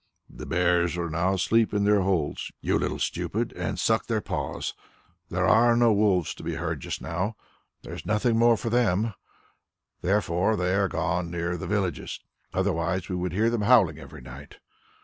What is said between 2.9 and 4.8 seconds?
stupid, and suck their paws.